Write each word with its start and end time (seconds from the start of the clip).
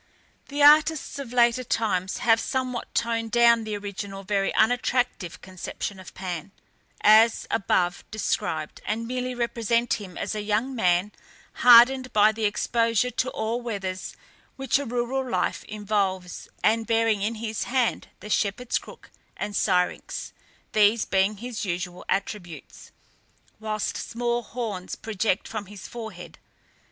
The 0.47 0.63
artists 0.63 1.19
of 1.19 1.31
later 1.31 1.63
times 1.63 2.17
have 2.25 2.39
somewhat 2.39 2.91
toned 2.95 3.29
down 3.29 3.65
the 3.65 3.77
original 3.77 4.23
very 4.23 4.51
unattractive 4.55 5.41
conception 5.41 5.99
of 5.99 6.15
Pan, 6.15 6.51
as 7.01 7.45
above 7.51 8.03
described, 8.09 8.81
and 8.83 9.05
merely 9.07 9.35
represent 9.35 10.01
him 10.01 10.17
as 10.17 10.33
a 10.33 10.41
young 10.41 10.73
man, 10.73 11.11
hardened 11.61 12.11
by 12.13 12.31
the 12.31 12.45
exposure 12.45 13.11
to 13.11 13.29
all 13.29 13.61
weathers 13.61 14.15
which 14.55 14.79
a 14.79 14.85
rural 14.87 15.23
life 15.29 15.63
involves, 15.65 16.49
and 16.63 16.87
bearing 16.87 17.21
in 17.21 17.35
his 17.35 17.65
hand 17.65 18.07
the 18.21 18.29
shepherd's 18.31 18.79
crook 18.79 19.11
and 19.37 19.55
syrinx 19.55 20.33
these 20.71 21.05
being 21.05 21.37
his 21.37 21.63
usual 21.63 22.03
attributes 22.09 22.91
whilst 23.59 23.97
small 23.97 24.41
horns 24.41 24.95
project 24.95 25.47
from 25.47 25.67
his 25.67 25.87
forehead. 25.87 26.39